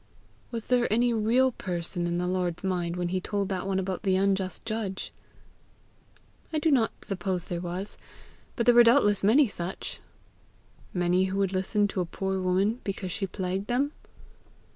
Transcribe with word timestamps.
"Was 0.49 0.65
there 0.65 0.91
any 0.91 1.13
real 1.13 1.51
person 1.51 2.07
in 2.07 2.19
our 2.19 2.27
Lord's 2.27 2.63
mind 2.63 2.95
when 2.95 3.09
he 3.09 3.21
told 3.21 3.49
that 3.49 3.67
one 3.67 3.77
about 3.77 4.01
the 4.01 4.15
unjust 4.15 4.65
judge?" 4.65 5.13
"I 6.51 6.57
do 6.57 6.71
not 6.71 7.05
suppose 7.05 7.45
there 7.45 7.61
was; 7.61 7.99
but 8.55 8.65
there 8.65 8.73
were 8.73 8.83
doubtless 8.83 9.23
many 9.23 9.47
such." 9.47 9.99
"Many 10.91 11.25
who 11.25 11.37
would 11.37 11.53
listen 11.53 11.87
to 11.89 12.01
a 12.01 12.05
poor 12.07 12.41
woman 12.41 12.81
because 12.83 13.11
she 13.11 13.27
plagued 13.27 13.67
them?" 13.67 13.91